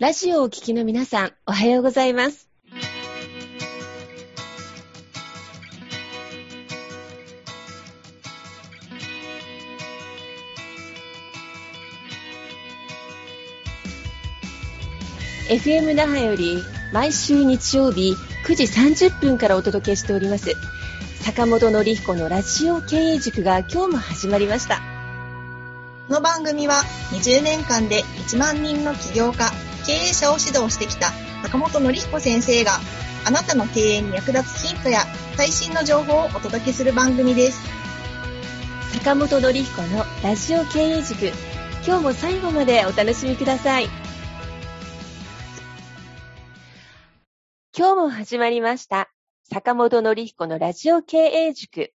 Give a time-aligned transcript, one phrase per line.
[0.00, 2.48] ラジオをお聞きの皆さん、おはようございます。
[15.48, 16.62] FM 那覇より
[16.92, 18.14] 毎週日曜日
[18.46, 18.64] 9時
[19.08, 20.54] 30分からお届けしております
[21.22, 24.76] 坂本典彦のラジオ経営塾が今日も始まりました
[26.06, 29.50] この番組は20年間で1万人の起業家、
[29.88, 31.12] 経営者を指導してきた
[31.44, 32.72] 坂本典彦先生が
[33.26, 37.66] あなたの経営に役立つヒントや最新の情報をお届けする番組です。
[38.98, 41.32] 坂本典彦のラジオ経営塾。
[41.86, 43.86] 今日も最後までお楽しみください。
[47.74, 49.10] 今日も始まりました。
[49.50, 51.94] 坂本典彦のラジオ経営塾。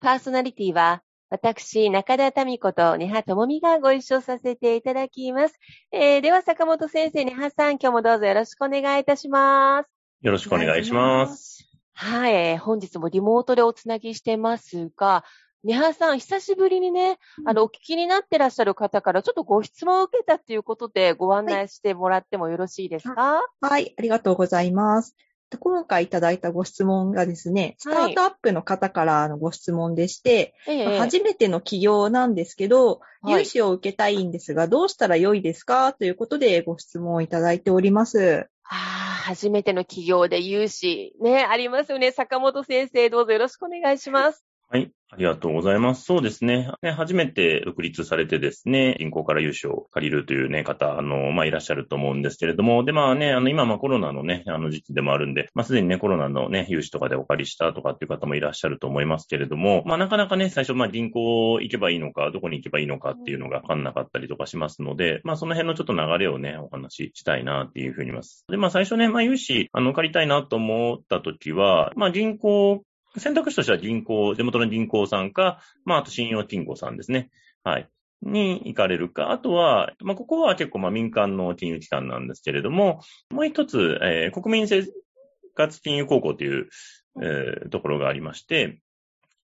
[0.00, 5.58] パーソナリティは私、中田民子と根葉智美がご一緒させていただきます。
[5.90, 9.88] えー、では、坂本先生、根葉さん、今日もどうぞよろしくお願いいたします。
[10.22, 11.68] よろしくお願いします。
[11.94, 15.24] はい、えー本日もリモートでおつなぎしてますが、
[15.64, 23.42] 根葉さん、久しぶりにね、あの、お聞きになってらっしゃる方からちょっとご質問を受けたということでご案内してもらってもよろしいですか？
[23.60, 25.16] はい、ありがとうございます。
[25.60, 38.46] 今回いただいたご質問がですね、スタートアップの方からのご質問でして、ええ初めての起業なんですけど、はい融資を受けたいんですが、どうしたら良いですかということでご質問をいただいております。
[38.62, 38.76] ああ、
[39.24, 42.12] 初めての企業で融資、ね、ありますよね。
[42.12, 44.45] 坂本先生、どうぞよろしくお願いします。
[44.68, 44.90] はい。
[45.12, 46.02] ありがとうございます。
[46.02, 46.72] そうですね。
[46.82, 68.44] ね初めて独立されてですね、銀行から融資を借りるというね、方、あの、まあ、いらっしゃると思うんですけれども、で、まあね、あの、今、まあ、コロナのね、あの時期でもあるんで、まあ、すでにね、コロナのね、融資とかでお借りしたとかっていう方もいらっしゃると思いますけれども、まあ、なかなかね、最初、まあ、銀行行けばいいのか、どこに行けばいいのかっていうのが分かんなかったりとかしますので、まあ、その辺のちょっと流れをね、お話ししたいなっていうふうに思います。
[68.48, 72.82] で、まあ、最初ね、まあ、融資、あの、借りたいなと思った時は、まあ、銀行
[73.18, 77.30] 選択肢としては銀行、地元の銀行さんか、まあ、あと信用金庫さんですね。
[77.64, 77.88] はい。
[78.22, 79.30] に行かれるか。
[79.30, 83.00] あとは、まあ、ここは結構まあ民間の金融機関なんですけれども、
[83.30, 84.84] もう一つ、えー国民生
[85.54, 86.68] 活金融高校という、
[87.22, 88.80] えーところがありまして、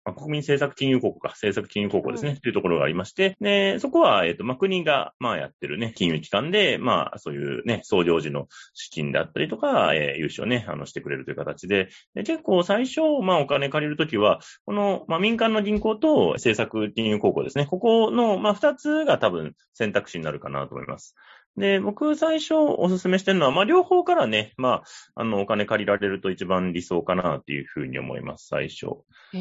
[0.07, 21.15] まあ国民政策金融高校か、政策金融高校ですね、うんというところがありまして、で、そこは、えっ、と、まあ、国が、まあ、やってるね、金融機関で、まあ、そういうね、創業時の資金であったりとか、えー融資をね、あの、してくれるという形で、で結構最初、まあ、お金借りるときは、この、まあ、民間の銀行と政策金融高校ですね、ここの、まあ、二つが多分選択肢になるかなと思います。
[21.57, 24.83] で、僕最初お勧めしてるのは、まあ、両方からね、ま
[25.15, 28.85] あ、あの、お金借りられると一番理想かなっていうふうに思います、最初。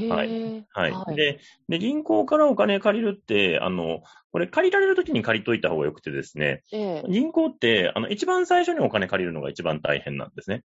[0.09, 1.17] はいはい。
[1.17, 4.01] で、で、銀行からお金借りるって、あの、
[4.33, 10.63] これ借りられるときに借りといた方がよくてですね、ええ銀行って、あの、一番最初にお金借りるのが一番大変なんですね。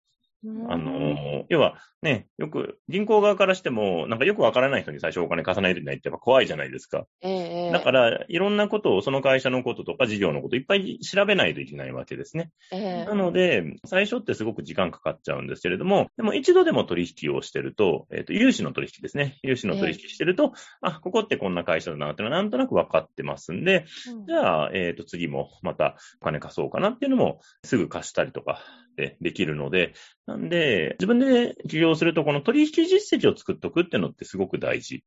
[0.69, 7.07] あの、要はね、よく、銀行側からしても、なんかよくわからない人に最初お金貸さないといけないってやっぱ怖いじゃないですか。
[7.23, 12.51] ええええだから、いろんなことを、その会社のこととか事業のこといっぱい調べないといけないわけですね。
[12.73, 19.39] ええなので、最初ってすごく時間かかっちゃうんですけれども、でも一度でも取引をしてると、えっ、と、融資の取引ですね。
[19.43, 20.53] 融資の取引してると、
[20.83, 28.61] あ、ここってこんな会社だなっていうのはなんとなく分かってますんで、うんじゃあ、えっ、と、次もまたお金貸そうかなっていうのもすぐ貸したりとか
[28.97, 29.95] でできるので、
[30.35, 35.05] なんで、自分で起業するとこの取引実績を作っとくっていうのってすごく大事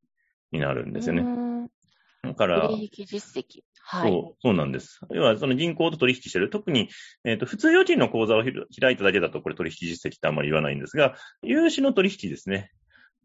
[0.54, 1.24] になるんですよね。
[1.24, 1.68] ね。
[2.24, 3.64] だから、取引実績。
[3.82, 4.10] はい。
[4.10, 5.02] そう、そうなんです。
[5.12, 6.50] 要は、その銀行と取引してる。
[6.50, 6.88] 特に、
[7.26, 12.72] えっ、と、普通預金の口座を開いただけだと、これ取引実績ってあんまり言わないんですが、融資の取引ですね。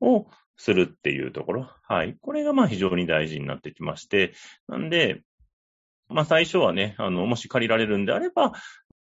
[0.00, 0.26] を
[0.56, 1.70] するっていうところ。
[1.84, 2.16] はい。
[2.20, 4.34] これがまあ非常に大事になってきまして。
[4.66, 5.22] なんで、
[6.08, 8.52] まあ最初はね、あの、もし借りられるんであれば、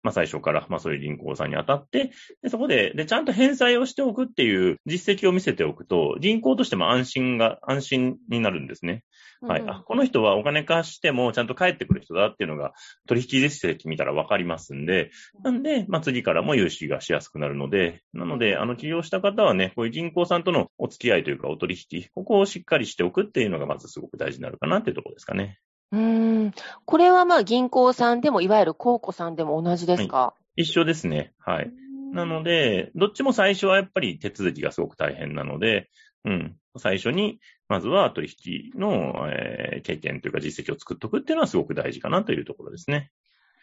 [0.03, 9.03] まあ最初から、まあそういう銀行さんに当たって、でそこで、で、ちゃんと返済をしておくっていう実績を見せておくと、銀行としても安心が、安心になるんですね。
[9.41, 9.62] はい。
[9.62, 12.74] うんあ、この人はお金貸してもちゃんと返ってくる人だっていうのが
[13.08, 15.12] 取引実績見たらわかりますんで、
[15.44, 25.59] なんで、まあ、次からも融資がしやすくなるので、なので、あの、起業した方はね、こういう銀行さんとのお付き合いというかお取引、ここをしっかりしておくっていうのがまずすごく大事になるかなっていうところですかね。
[25.91, 26.53] うーん。
[26.85, 31.34] これはまあ銀行さんでも、いわゆる公庫さんでも同じですか、一緒ですね。
[31.39, 31.72] はい。
[32.13, 35.89] なので、どっちも最初はやっぱり手続きがすごく大変なので、
[36.25, 36.55] うん。
[36.78, 37.39] 最初に、
[37.69, 43.11] まずは取引の、えー経験というか実績を作っておくっていうのはすごく大事かなというところですね。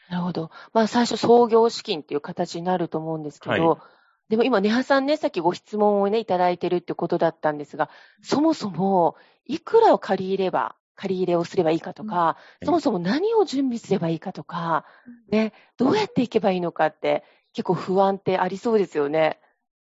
[0.08, 0.50] なるほど。
[0.72, 3.78] まあ最初創業資金っていう形になると思うんですけど、は
[4.28, 7.90] でも今、ネハさんね、さっきご質問をね、いただいてるってことだったんですが、
[8.22, 14.84] そもそも、いくらを借りれば借り入れをすればいいかとか、うんそもそも何を準備すればいいかとか、
[15.30, 19.38] ね、どうやっていけばいいのかって、結構不安ってありそうですよね。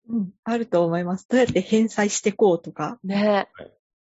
[0.08, 1.26] うん、あると思います。
[1.28, 2.98] どうやって返済してこうとか。
[3.04, 3.48] ね。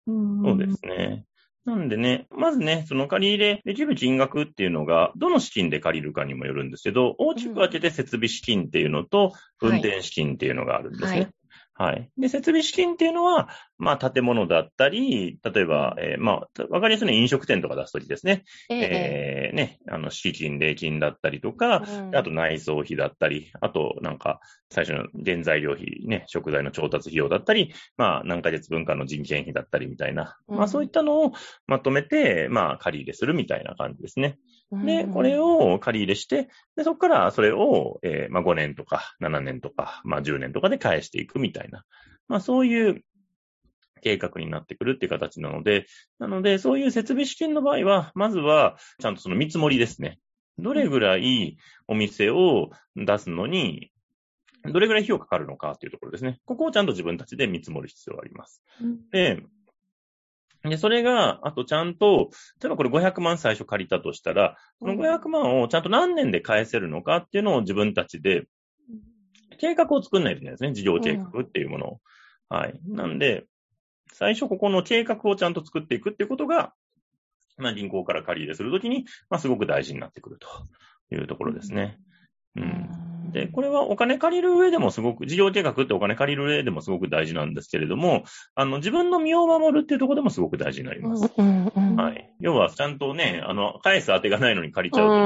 [0.06, 1.26] うんそうですね。
[1.66, 11.10] なんでね、まずね、その借り入れできる金額っていうのが、どの資金で借りるかにもよるんですけど、大きく分けて設備資金っていうのと、うん運転資金っていうのがあるんですね。
[11.10, 11.32] はいはい。
[12.18, 18.44] で、設備資金っていうのは、まあ、建物だったり、例えば、えーまあ、わかりやすいのは飲食店とか出すときですね。
[18.70, 19.50] ええ。
[19.50, 22.16] えーね、あの、敷金、礼金だったりとか、うん。
[22.16, 24.40] あと内装費だったり、あとなんか
[24.70, 30.58] 最初の原材料費ね、食材の調達費用だったり、まあ何ヶ月分かの人件費だったりみたいな、うん。
[30.58, 31.34] まあそういったのを
[31.68, 34.38] まとめて、まあ借り入れするみたいな感じですね。
[34.72, 41.86] で、これを、を借り入れして、で、そこからそれを、えーまあ5年とか7年とか、まあ10年とかで返していくみたいな、
[42.28, 43.02] まあそういう
[44.02, 45.86] 計画になってくるっていう形なので、
[46.20, 50.20] なので、そういう設備資金の場合は、まずは、ちゃんとその見積もりですね。
[50.58, 53.92] どれぐらいお店を出すのに、
[54.64, 56.40] どれぐらい費用かかるのかっていうところですね。
[56.46, 58.64] ここをちゃんと自分たちで見積もる必要があります。
[59.12, 59.44] で、
[60.64, 62.30] で、それが、あとちゃんと、
[62.62, 68.46] 例えばこれ500万最初借りたとしたら、その500万をちゃんと何年で返せるのかっていうのを自分たちで
[69.58, 70.74] 計画を作んないといけないですね。
[70.74, 72.00] 事業計画っていうものを。
[72.50, 72.80] はい。
[72.88, 73.46] なんで、
[74.14, 76.74] 最初ここの計画をちゃんと作っていくっていうことが、
[77.58, 80.48] まあ銀行から借り入れするときに、まあすごく大事になってくると
[81.16, 82.00] いうところですね。
[82.56, 83.17] うん。
[83.32, 88.24] で、これはお金借りる上でもすごく、事業計画ってお金借りる上でもすごく大事なんですけれども、
[88.56, 91.32] あの、自分の身を守るっていうところでもすごく大事になります。
[91.38, 92.34] うんうんうんはい。
[92.40, 95.18] 要は、ちゃんとね、あの、返す当てがないのに借りちゃうと、う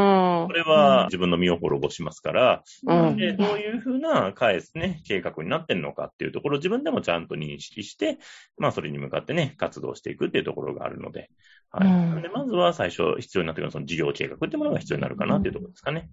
[0.46, 8.18] んこれは自分の身を滅ぼしますから、うんで、どういうふうな返すね、計画になってんのかっていうところを自分でもちゃんと認識して、
[8.58, 11.30] まあそれに向かってね、活動していくっていうところがあるので、
[11.72, 11.88] はい。
[11.88, 16.10] うんで、まずは最初必要になってくるその事業計画っていうものが必要になるかなっていうところですかね。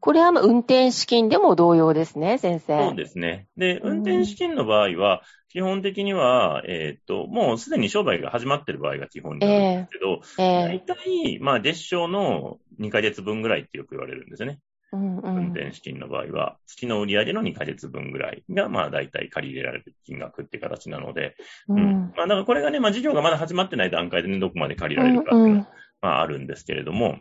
[0.00, 2.88] これはまあ運転資金でも同様ですね、先生。
[2.88, 3.48] そうですね。
[3.56, 10.20] で、うん運転資金の場合は、基本的には、えーっと、もうすでに商売が始まってる場合が基本になるんですけど、
[10.64, 14.58] 大ええ体、まあ、月賞の2ヶ月分ぐらいってよく言われるんですよね。
[14.92, 21.36] うんうん運転資金の場合は、月の売り上げの2ヶ月分ぐらいが、まあ、大体借り入れられる金額って形なので、
[21.68, 22.12] ううんん。
[22.16, 25.66] まあ、だからこれがね、まあ、事業がまだ始まってない段階でね、どこまで借りられるかっていうのは、
[26.02, 27.18] まあ、あるんですけれども、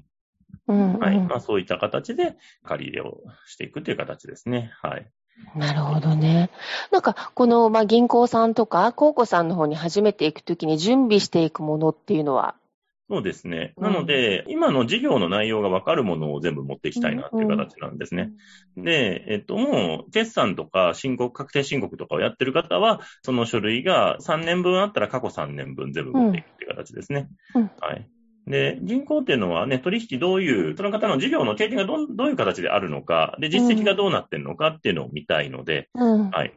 [0.68, 1.16] うんはい。
[1.16, 4.72] うんまあ、そういった形で借り入れをしていくという形ですね。
[4.82, 5.08] はい。
[5.56, 6.50] なるほどね。
[6.92, 12.56] なんか、この、まあ、銀行さんとか、高校さんの方に初めて行くときに準備していくものっていうのは、
[13.12, 13.74] そうですね。
[13.76, 18.32] うんなので、今の事業の内容がわかるものを全部持っていきたいなっていう形なんですね。
[18.78, 27.28] で、えっと、もう、決算とか申告、確定申告とかをやってる方は、その書類が3年分あったら過去3年分全部持っていくっていう形ですね。
[27.54, 28.10] うんはい。
[28.52, 36.30] で、銀行っていうのはね、取引どういう、その方の事業の経験がどんどういう形であるのか、で、実績がどうなってるのかっていうのを見たいので、うん。
[36.30, 36.54] はい。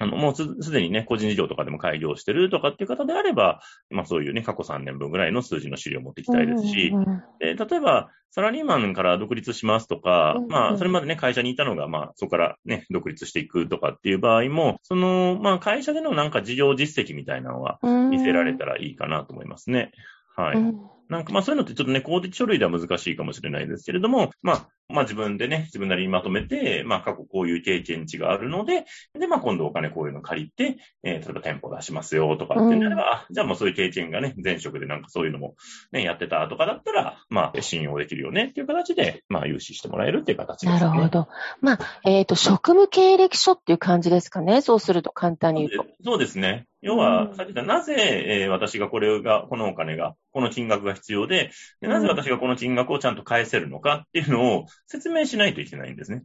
[0.00, 3.60] あの、もうすすでにね、個人事業とかでも開業してるとかっていう方であれば、
[3.90, 19.92] まあそういうね、過去3年分ぐらいの数字の資料を持っていきたいですし、うんうんで、例えば、サラリーマンから独立しますとか、うんまあ、それまでね、会社にいたのが、まあ、そこからね、独立していくとかっていう場合も、その、まあ、会社でのなんか事業実績みたいなのはうん見せられたらいいかなと思いますね。
[20.36, 20.58] はい。
[20.58, 28.84] うんなんか、まあそういうのってちょっとね、公的書類では難しいかもしれないですけれども、まあ、まあ自分でね、自分なりにまとめて、まあ過去こういう経験値があるので、
[29.18, 35.56] で、まあ今度お金こういうの借りて、えー例えば店舗出しますよとかってなれば、あじゃあもうそういう経験がね、前職でなんかそういうのも
[35.92, 40.80] ね、やってたとかだったら、まあ信用できるよねっていう形で、まあ融資してもらえるっていう形ですね。
[40.80, 41.28] なるほど。
[41.60, 44.62] まあ、えっ、と、職務経歴書っていう感じですかね？
[44.62, 45.90] そうすると簡単に言うと。
[46.04, 46.66] そうですね。
[46.80, 47.94] 要うはん、さっき言った、なぜ、
[48.42, 56.24] えー私がこれが、このお金が、この金額が必要でで、なぜ私がこの金額をちゃんと返せるのかっていうのを説明しないといけないんですね。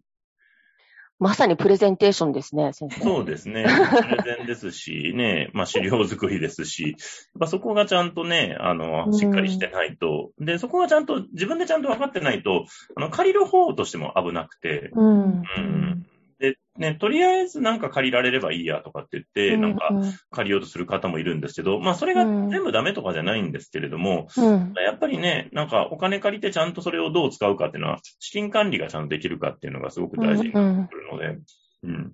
[1.19, 3.01] まさにプレゼンテーションですね、先生。
[3.01, 3.63] そうですね。
[3.63, 6.93] プレゼンですし、ね、 まあ資料作りですし、やっ
[7.39, 15.41] ぱそこがちゃんとね、あうの、んしっかりしてないと、で、そこがちゃんと、自分でちゃんと分かってないと、あの、借りる方としても危なくて、うん。
[15.41, 16.05] うん。
[16.43, 24.73] で、ね、とりあえずなんか借りられればいいやとかって言って、なんかうん借りようとする方もいるんですけど、まあそれがうん全部ダメとかじゃないんですけれども、うん。
[24.75, 31.39] やっぱりね、なんかお金借りてちゃんとそれをどう使うかっていうのは、資金管理がちゃんとできるかっていうのがすごく大事になってくるので、
[31.83, 32.13] うん。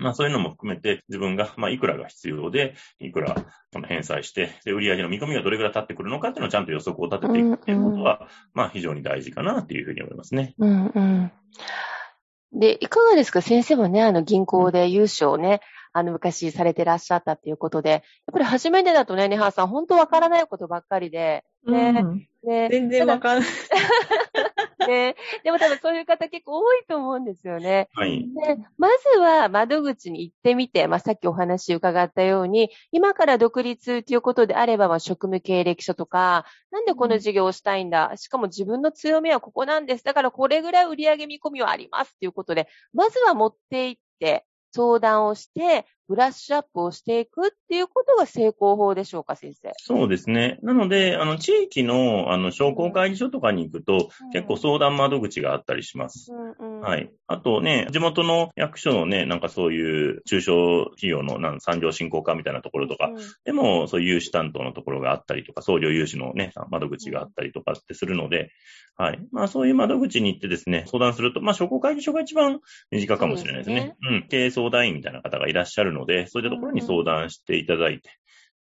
[0.00, 3.36] まあそういうのも含めて自分が、まあいくらが必要で、いくら
[3.72, 10.54] その返済して、で、売上の見込みがどれぐらい立ってくるのかっていうのをちゃんと予測を立てていくっていうことは、まあ非常に大事かなっていうふうに思いますね。
[10.58, 11.32] うんうん。
[12.52, 13.40] で、いかがですか？
[13.42, 15.60] 先生はね、あの銀行で融資をね、
[15.94, 18.00] あの、昔されてらっしゃったっていうことで、やっ
[18.32, 23.48] ぱり初めてだとね、ネハさん、本当わからないことばっかりで、ね、うん、ね全然わかんない。
[24.86, 25.16] ね。
[25.44, 27.88] でも多分そういう方結構多いと思うんですよね。
[27.94, 28.20] はい。
[28.20, 40.04] で、まずは窓口に行ってみて、まあ、さっきお話伺ったように、今から独立ということであれば、まあ、職務経歴書とか、なんでこの事業をしたいんだ、しかも自分の強みはここなんです。
[40.04, 49.72] だからこれぐらい売上見込みはありますっていうことで、まずは持って行って、相談をして、ブラッシュアップをしていくっていうことが成功法でしょうか、先生。
[49.78, 50.58] そうですね。
[50.62, 56.32] なので、あの、地域の、あの、商工会議所とかに行くと、うん、結構相談窓口があったりします。
[56.32, 57.10] うんうん、はい。
[57.28, 68.50] あとね、地元の役所のね、なんかそういう中小企業のなん産業振興課みたいなところとか、うん、でも、そういう融資担当のところがあったりとか、送料融資のね、窓口があったりとかってするので、
[68.96, 69.20] はい。
[69.30, 72.60] まあ、そういう窓口に行ってですね、相談すると、まあ、商工会議所が一番
[72.90, 73.80] 身近かもしれないですね。
[73.80, 74.28] すねうん。
[74.28, 78.10] 経営相談員みたいな方がいらっしゃるので、そういったところに相談していただいて、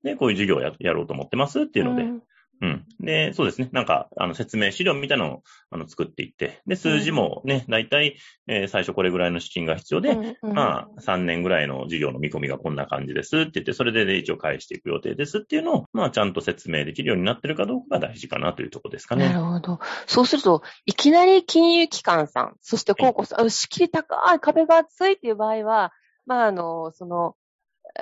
[0.03, 2.21] で、こういう授業をややろうと思ってますっていうので、うん
[2.62, 2.86] うん。
[3.00, 3.70] で、そうですね。
[3.72, 19.30] なんか、あの、説明資料みたいなのを、あの、作っていって、で、数字もね、だいたい、えー、最初これぐらいの資金が必要で、うんうん、まあ、3年ぐらいの授業の見込みがこんな感じですって言って、それで、ね、一応返していく予定ですっていうのを、まあ、ちゃんと説明できるようになってるかどうかが大事かなというところですかね。
[19.30, 19.80] なるほど。
[20.06, 25.94] そうすると、いきなり金融機関さん、そして高校さん、仕切り高い壁が厚いっていう場合は、
[26.27, 27.36] まあ、あの、その、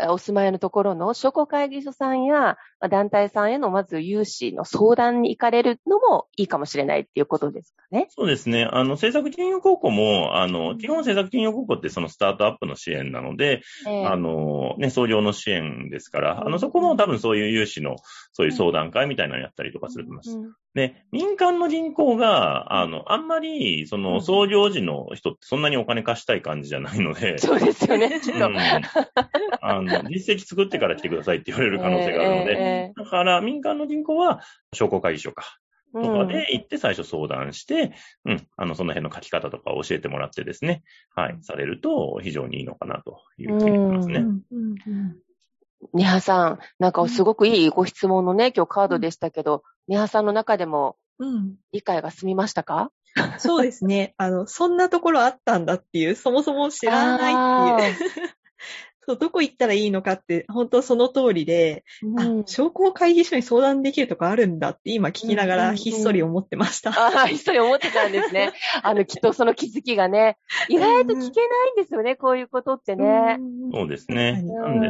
[0.09, 8.07] お住まいのところの商工会議所さんや団体さんへのまず融資の相談に行かれるのもいいかもしれないっていうことですかね。
[8.09, 8.67] そうですね。
[8.71, 17.95] あの、政策金融高校も、あの、基本政策金融高校ってそのスタートアップの支援なので、えー、あの、ね、創業の支援ですから、あの、そこも多分そういう融資の、
[18.31, 20.37] そういう相談会みたいなのやったりとかすると思います。
[20.37, 27.39] うんうんで、民間の銀行が、あの、あんまり、その、創業時の人ってそんなにお金貸したい感じじゃないので。
[27.39, 28.47] そうですよね、ちょっと。
[28.47, 28.57] うん、
[29.61, 34.41] あの、実績作ってから来てくださいって言われる可能性があるので、えー、だから民間の銀行は
[34.73, 35.43] 商工会議所か。
[35.93, 37.93] とかで行って最初相談して、
[38.25, 40.83] うん、うん、あの、その辺の書き方とか教えてもらってですね、
[41.15, 44.19] はい、されると非常にいいのかなというふうに思いますね。
[44.19, 44.41] うん。
[44.51, 45.17] うん。
[45.93, 50.97] ニハさん、なんかすごくいいご質問のね、今日カードでしたけど、ニハさんの中でも、
[51.71, 54.13] 理解が済みましたか、うん、そうですね。
[54.17, 58.29] あの、そんなところあったんだっていう、そもそも知らないっていう。
[59.09, 66.91] そう、どこ行ったらいいのかって、本当その通りで、うん、あ、商工会議所に相談できるとこあるんだって今聞きながらひっそり思ってました。
[66.91, 68.53] うんうんうん、ああ、ひっそり思ってたんですね。
[68.83, 70.37] あの、きっとその気づきがね、
[70.67, 71.31] 意外と聞けないん
[71.75, 73.39] ですよね、こういうことってね。
[73.73, 74.43] そうですね。
[74.43, 74.89] なんで、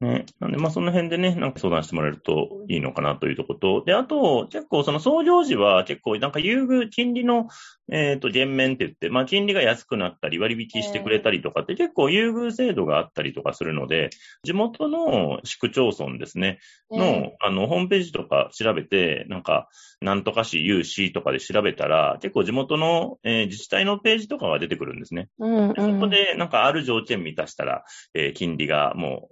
[0.00, 0.26] ね。
[0.40, 7.48] なんで、まあ、その辺でね、なんか相談してもらえるといいのかなというとこと、で、あと、結構その創業時は結構なんか優遇、金利の、
[7.90, 14.10] えっ、ー、と、減免って言って、まあ、金利が安くなったり割引してくれたりとかって結構優遇制度があったりとかするので、
[14.42, 16.58] 地元の市区町村ですね、
[16.90, 19.68] の、あの、ホームページとか調べて、なんか、
[20.00, 25.28] なんとか市、有市とかで調べたら、結構地元の、えー、自治体のページとかが出てくるんですね。
[25.38, 27.84] うんうん、そこで、なんかある条件満たしたら、
[28.14, 29.28] えー、金利がも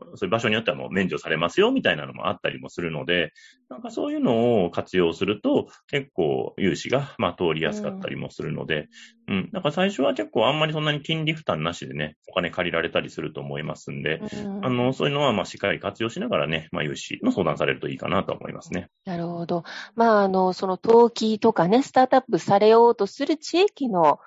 [0.15, 3.31] そういう場所によってはもう免除されますよ、みたいなのもあったりもするので、
[3.69, 8.89] なんかそういうのを活用すると、結構融資が、まあ、通りやすかったりもするので、
[9.27, 9.49] うん、うん。
[9.51, 18.89] だから最初は結構あんまりそんなに金利負担なしでね、お金借りられたりすると思いますんで、うん、あの、そういうのは、まあ、しっかり活用しながらね、まあ、融資の相談されるといいかなと思いますね。
[19.05, 19.63] なるほど。
[19.95, 24.19] まあ、あの、その登記とかね、スタートアップされようとする地域の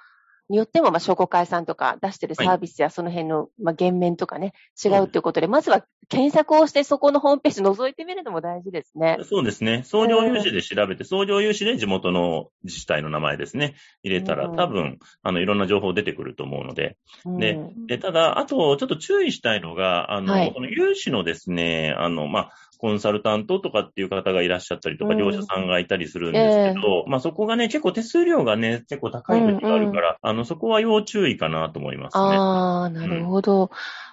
[0.48, 4.52] によっても、まあ、商工会さんとか出してるサービスやその辺の、まあ、減免とかね、
[4.84, 9.18] 違うということで、まずは検索をしてそこのホームページ覗いてみるのも大事ですね。
[9.22, 9.82] そうですね。
[9.84, 16.96] 創業融資で調べて、創業融資で地元の自治体の名前ですね、入れたら、多分、あの、いろんな情報出てくると思うので。
[17.24, 22.52] で、でただ、あと、ちょっと注意したいのが、あの、はい、この融資のですね、あの、まあ、
[22.84, 32.20] コンサルタントとかっていう方がいらっしゃったりとか、業者さんがいたりするんですけど、まあそこがね、結構手数料がね、結構高い時があるから、あの、そこは要注意かなと思いますね。
[32.20, 33.70] ああ、なるほど。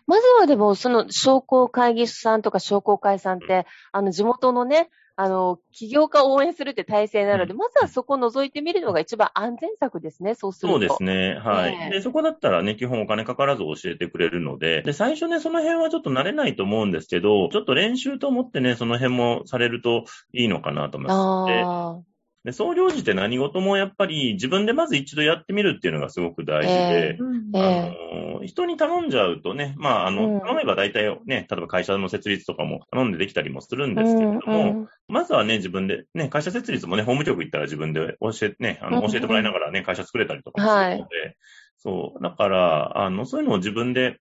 [0.07, 10.79] まずはでも、その商工会議所さんとか商工会さんって、あの、地元のね、あの、起業家を応援するって体制なので、うん、まずはそこを覗いてみるのが一番安全策ですね、そうすると。
[10.79, 11.35] そうですね。
[11.35, 22.10] はい、で、そこだったらね、基本お金かからず教えてくれるので、で、最初ね、その辺はちょっと慣れないと思うんですけど、ちょっと練習と思ってね、その辺もされるといいのかなと思います。
[22.43, 41.35] で、総領事って何事もやっぱり自分でまず一度やってみるっていうのがすごく大事で、えーえー、あの、人に頼んじゃうとね、まあ、あの、頼めば大体ね、例えば会社の設立とかも頼んでできたりもするんですけれども、うんうん、まずはね、自分で、ね、会社設立もね、法務局行ったら自分で教えて、ね、あの、教えてもらいながらね、会社作れたりとかするので、はい、
[41.77, 44.17] そう、だから、あの、そういうのを自分で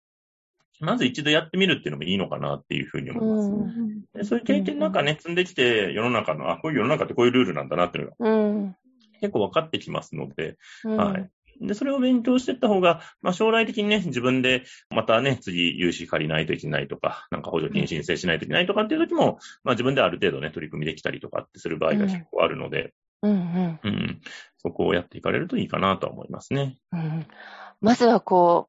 [0.80, 4.30] まず一度やってみるっていうのもいいのかなっていうふうに思います。
[4.30, 8.76] そういう経験なんかね、積んできて、世の中の、あ、こういう世の中ってこういうルールなんだなっていうのがうん。
[9.20, 11.30] 結構分かってきますので、うんはい。
[11.60, 22.94] で、それを勉強していった方が、まあ将来的にね、自分でまたね、次融資借りないといけないとか、なんか補助金申請しないといけないとかっていう時も、まあ自分である程度ね、取り組みできたりとかってする場合が結構あるので、
[23.24, 24.22] うんうんうん、
[24.58, 26.78] そこをやっていかれるといいかなとは思いますね。
[26.92, 27.26] うん
[27.80, 28.68] まずはこ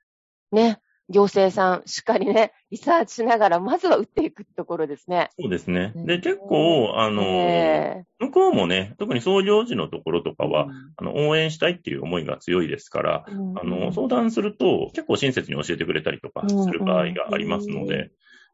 [0.52, 5.30] う、ね、行政さん、しっかりね、 リサーチしながら、まずは打っていくところですね。
[5.38, 5.92] そうですね。
[5.94, 13.58] ねで、結構、あの、え向こうもね、特に創業時のところとかえは、あの、応援したいっていう思いが強いですから、うん。
[13.58, 18.10] あの、相談すると結構親切に教えてくれたりとかする場合がありますので、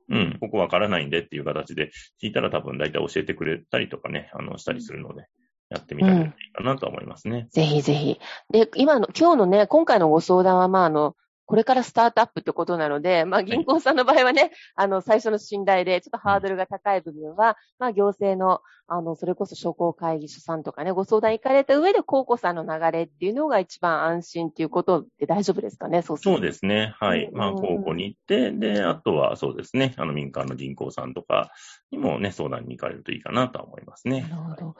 [0.08, 1.90] うん、ここわからないんでっていう形で
[2.22, 5.24] 聞いたら多分大体教えてくれたりとかね、あの、したりするので、
[5.70, 7.48] やってみたらいいかなと思いますね。
[7.50, 8.20] ぜひぜひ。
[8.50, 26.94] で、今の、今日のね、今回のご相談は、まあ、あの、これからスタートアップってことなので、まあ、銀行さんの場合はね、あの、最初の信頼で、ちょっとハードルが高い部分は、まあ、行政の、あの、それこそ商工会議所さんとかね、ご相談行かれた上で、高校さんの流れっていうのが一番安心っていうことで大丈夫ですかね、そうそうですね。
[26.98, 27.24] はい。
[27.24, 31.50] うんまあ、高校に行って、で、あとはそうですね、あの、民間の銀行さんとか
[31.90, 34.22] にもね、相談に行かれるといいかなとは思いますね。
[34.22, 34.76] なるほど。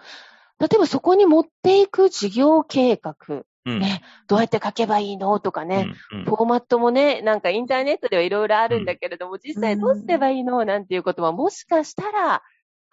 [0.61, 3.15] 例えばそこに持っていく事業計画、
[3.67, 3.79] うん。
[3.81, 5.39] ねどうやって書けばいいの？
[5.41, 6.25] とかね、うん、うん。
[6.25, 10.65] フォーマットもね、なんかインターネットではいろいろあるんだけれども、実際どうすればいいの？
[10.65, 12.43] なんていうことはもしかしたら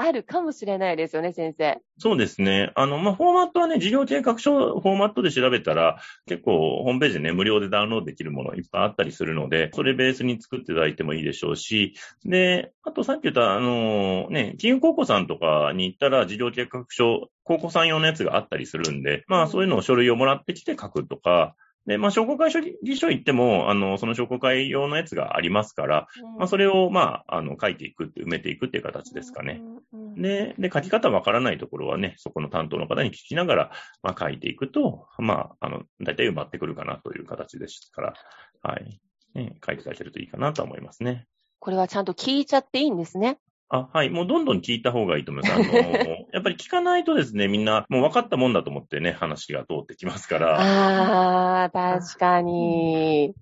[0.01, 1.79] あるかもしれないですよね、先生。
[1.97, 2.71] そうですね。
[2.75, 11.93] あの、まあ、フォーマットはね、事業計画書、フォーマットで調べたら、結構、ホームページでね、無料でダウンロードできるものいっぱいあったりするので、それベースに作っていただいてもいいでしょうし、
[12.25, 21.55] で、あとさっき言った、あの、ね、金融高校さんとかに行ったら、事業計画書、高校さん用のやつがあったりするんで、まあ、そういうのを書類をもらってきて書くとか、
[21.87, 22.51] で、まあ、商工会
[22.83, 26.07] 議所行っても、あの、その商工会用のやつがありますから、
[26.37, 29.61] まあ、それを、まあ、あの、書いていくって、埋めていくっていう形ですかね。
[29.93, 30.21] うんうん。
[30.21, 33.71] で、で、書き方わからないところはね、そこの担当の方に聞きながら、
[34.03, 38.13] まあ、書いていくと、まあ、あの、大体埋まってくるかなという形ですから、
[38.61, 38.99] はい。
[39.33, 41.25] ね、書いていただけるといいかなと思いますね。
[41.59, 43.37] これはちゃんと聞いちゃっていいんですね。
[43.73, 44.09] あ、はい。
[44.09, 45.53] もうどんどん聞いた方がいいと思います。
[45.55, 45.63] あの、
[46.33, 50.59] やっぱり聞かないとですね、みんなもう分かったもんだと思ってね、話が通ってきますから。
[50.59, 53.33] ああ、確かに。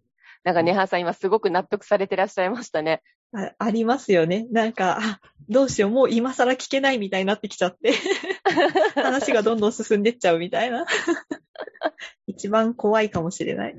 [0.44, 3.02] なんか、ネハさん今すごく納得されてらっしゃいましたね。
[3.34, 4.48] あありますよね。
[4.52, 7.94] なんか、あどうしよう、もう今更聞けないみたいになってきちゃって、
[8.96, 10.86] 話がどんどん進んでっちゃうみたいな。
[12.28, 13.76] 一番怖いかもしれない。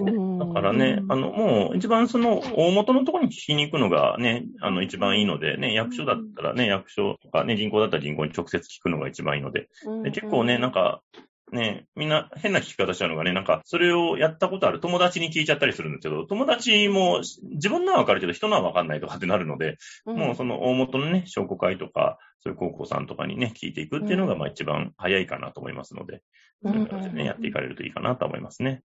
[0.00, 9.68] うんだからね、あの、もう一番その大元のところに聞きに行くのがね、あの一番いいので、ね、役所だったらね、役所とかね、銀行だったら銀行に直接聞くのが一番いいので、
[10.04, 11.02] で結構ね、なんか、
[11.52, 17.20] ね、みんな変な聞き方しちゃうのがね、なんか、それをやったことある友達に聞いちゃったりするんですけど、友達も
[17.52, 26.20] 自分のはわかるけど人のはわかんないとかってなるので、うん、もうその大元のね、商工会とか、そういう高校さんとかにね、聞いていくっていうのが、まあ一番早いかなと思いますので、うん
[26.62, 28.82] そういう形でね、やっていかれるといいかなと思いますね。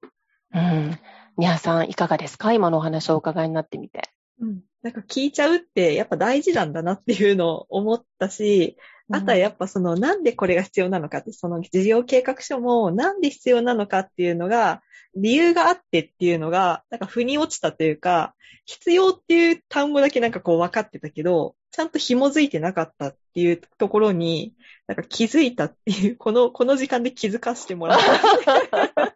[0.52, 0.98] うん。
[1.38, 2.52] ニャーさん、いかがですか？
[2.52, 4.02] 今のお話をお伺いになってみて。
[4.40, 4.60] うん。
[4.82, 8.76] なんか聞いちゃうってやっぱ大事なんだなっていうのを思ったし、
[9.12, 14.82] あとはやっぱそのなんでこれが必要なのかって、その事業計画書もなんで必要なのかっていうのが、
[15.16, 18.34] 理由があってっていうのが、なんか腑に落ちたというか、
[18.66, 24.54] 必要っていう単語だけなんかこう分かってたけど、ちゃんと紐づいてなかったっていうところに、
[24.86, 29.14] なんか気づいたっていう、この、この時間で気づかせてもらった。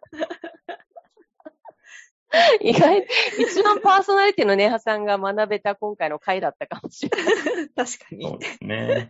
[2.61, 3.07] 意外、
[3.39, 7.35] 一番パーソナリティのネハさんが学べた今回の回だったかもしれない。
[7.75, 8.39] 確かそうに。
[8.39, 9.09] ですね。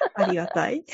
[0.14, 0.84] ありがたい。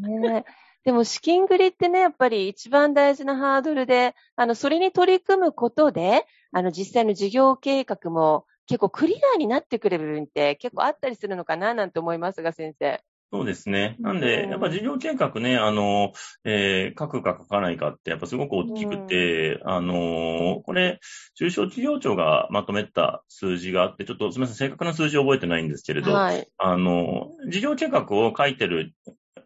[0.00, 0.44] ね
[0.84, 13.02] でも資金繰りってね、やっぱり一番大事なハードルで、あの、それに取り組むことで、あの、実際の事業計画も結構クリアになってくれる部分って結構あったりするのかななんて思いますが、先生。
[13.36, 13.96] そうですね。
[14.00, 16.12] なんうで、んやっぱ事業計画ね、あの、
[16.44, 20.98] えー書くか書かないかって、やっぱすごく大きくて、あの、これ、
[21.34, 26.48] 中小企業庁がまとめた数字があって、ちょっとすみません、正確な数字を覚えてないんですけれど、はい。
[26.58, 28.94] あの、事業計画を書いてる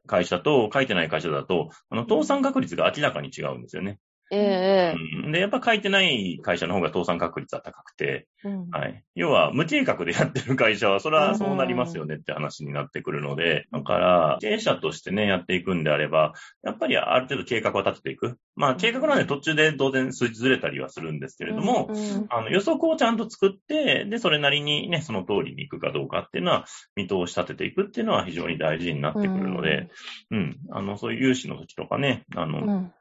[0.07, 3.98] 会社と書いてない会社だと、あの、倒産確率が明らかに違うんですよね。
[4.31, 8.71] ええうん、で、やっぱ書いてない会社の方が倒産確率は高くて、うん。
[8.71, 9.05] はい。
[9.16, 18.38] 要は、無計画でやってる会社は、それはそうなりますよねって話になってくるので、だから、経営者としてね、やっていくんであれば、やっぱりある程度計画を立てていく。
[18.55, 22.27] まあ、計画なんで途中で当然数字ずれたりはするんですけれども、うんうん。
[22.31, 29.88] あの、予測をちゃんと作って、で、それなりにね、その通りに行くかどうかっていうのは、見通し立てていくっていうのは非常に大事になってくるので、
[30.31, 32.93] うん、あの、そういう融資の時とかね、あの、うん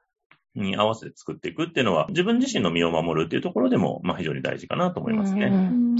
[0.61, 5.45] に合わせて作っていくっていうのは、自分自身の身を守るっていうところでも、まあ非常に大事かなと思いますね。
[5.45, 5.95] うん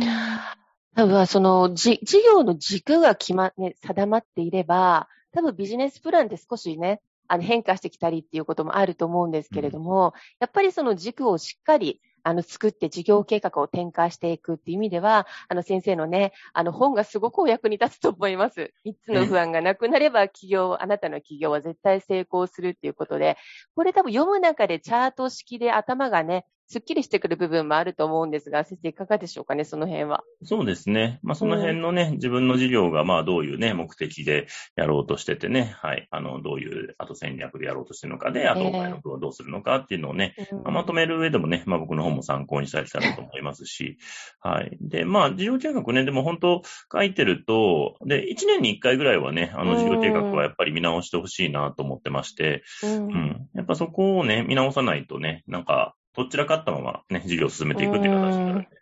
[0.95, 18.73] 多分その事業の軸が決ま、ね、定まっていれば、多分ビジネスプランって少しね、あの変化してきたりっていうこともあると思うんですけれども、うん、やっぱりその軸をしっかりあの、作って事業計画を展開していくっていう意味では、あの、先生のね、あの、本がすごくお役に立つと思います。
[18.85, 23.37] 3つの不安がなくなれば、企業、あなたの企業は絶対成功するっていうことで、
[23.75, 30.23] これ多分読む中でチャート式で頭がね、すっきりしてくる部分もあると思うんですが、先生いかがでしょうかね、その辺は。
[30.43, 31.19] そうですね。
[31.23, 43.97] まあ、その辺のね、うん、自分の事業が、まあ、どういうね、目的でやろうとしててね、はい、あの、どういう後戦略でやろうとしてるのかで、あと、おのをどうするのかっていうのをね、えー、まあ、まとめる上でもね、まあ、僕の方も参考にしたりしたらと思いますし、
[44.39, 44.77] はい。
[44.79, 46.61] で、まあ、事業計画ね、でも本当
[46.93, 58.79] 書いてると、で、1年に1回ぐらいはね、あの、事業計画はやっぱり見直してほしいなと思ってまして、うん、うん、やっぱそこをね、見直さないとね、なんか、どちらかったままね、事業を進めていくっていう形になるんで。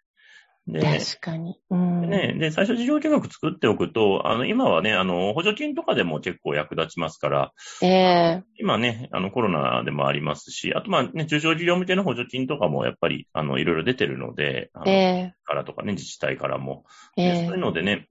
[0.67, 1.57] で、確かに。
[1.69, 8.41] うん、でね、で、最初事業計画作っておくと、あの、今はね、あの、補助金とかでも結構役立ちますから、ええ。
[8.41, 16.83] ー、今ね、あの、コロナでもありますし、あとまあね、中小事業向けの補助金とかもやっぱり、あの、いろいろ出てるので、あの、えー、からとかね、自治体からも。
[17.15, 18.09] えー、そういうのでね、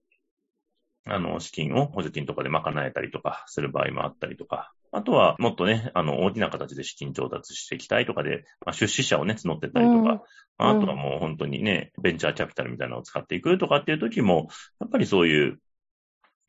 [1.06, 10.22] あの、資金を補助金とかで賄えたりとかする場合もあったりとか、あとは、もっとね、あの、大きな形で資金調達していきたいとかで、まあ、出資者をね、募ってったりとか、
[10.58, 14.48] うん、あとはもう本当にね、ベンチャーキャピタルみたいなのを使っていくとかっていう時も、
[14.80, 15.60] やっぱりそういう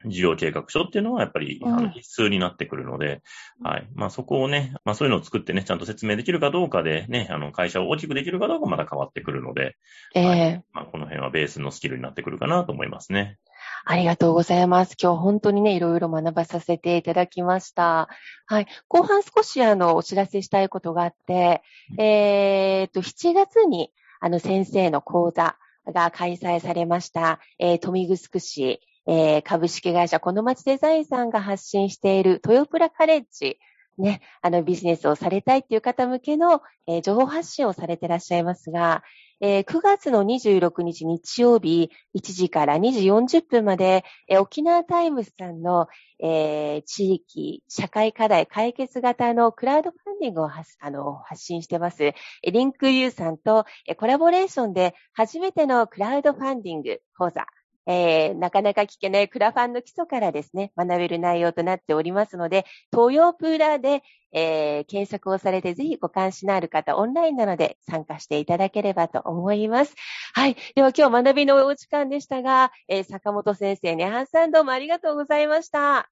[0.05, 3.21] 事業計画書っていうのはやっぱり、あの必須になってくるので、
[3.61, 3.87] うん、はい。
[3.95, 9.75] まあそこをね、まあそういうのを作ってね、ちゃんと説明できるかどうかでね、あの会社を大きくできるかどうかまだ変わってくるので、
[10.13, 13.37] ええーはい、まあこの辺はベースのスキルになってくるかなと思いますね。
[13.85, 14.95] ありがとうございます。
[15.01, 18.09] 今日本当にね、いろいろ学ばさせていただきました。
[18.45, 18.67] はい。
[18.87, 21.63] 後半少しあの、お知らせしたいことがあって、
[21.97, 33.57] えー、っと、7月に、あの、先生の講座が開催されました、えー、豊見城市、えー、株式会社この町デザインさんが発信しているトヨプラカレッジ
[33.97, 39.03] ね、あのビジネスをされたいっていう方向けの、えー、情報発信をされてらっしゃいますが、
[39.39, 45.87] えー、9月の26日日曜日1時から2時40分まで、えー、沖縄タイムズさんの、
[46.19, 52.13] えー、地域社会課題解決型のクラウドファンディングをあの発信してます。
[52.43, 57.45] リンクユーさんとえコラボレーションで初めてのクラウドファンディング講座
[57.87, 69.95] えー、なかなか聞けないクラファンの基礎からですね、学べる内容となっておりますので、東洋プーラーで、えー、検索をされて、ぜひご関心のある方、オンラインなので参加していただければと思います。
[70.33, 70.57] はい。
[70.75, 76.09] では今日学びのお時間でしたが、えー、坂本先生、ネハンさんどうもありがとうございました。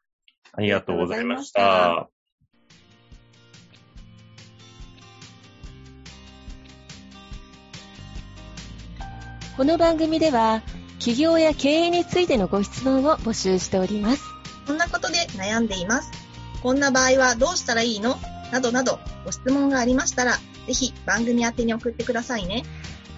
[0.54, 2.10] ありがとうございました。
[9.58, 10.62] この番組では、
[11.06, 14.24] 企業や経営についてのご質問を募集しております。
[14.66, 16.10] こんなことで悩んでいます。
[16.64, 18.18] こんな場合はどうしたらいいの？
[18.52, 20.32] などなどご質問がありましたら、
[20.66, 22.64] ぜひ番組宛に送ってくださいね。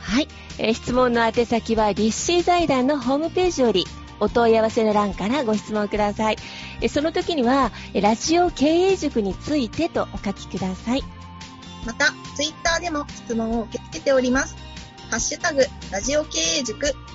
[0.02, 0.28] はい。
[0.58, 3.86] えー、質問の宛先は、立志財団のホームページより、
[4.20, 6.38] お問い合わせの欄からご質問ください。
[6.82, 11.04] えその時には、ラジオ経営塾についてとお書きください。
[11.86, 14.58] また、ツイッターでも質問を受け付けております。
[15.10, 16.94] ハッシュタグ、ラジオ経営塾